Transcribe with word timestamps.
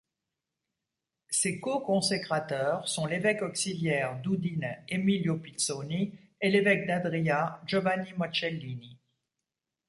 Ses 1.29 1.59
coconsécrateurs 1.59 2.87
sont 2.89 3.05
l'évêque 3.05 3.43
auxiliaire 3.43 4.19
d'Udine 4.19 4.75
Emilio 4.89 5.37
Pizzoni 5.37 6.17
et 6.41 6.49
l'évêque 6.49 6.87
d'Adria 6.87 7.61
Giovanni 7.67 8.11
Mocellini. 8.17 8.97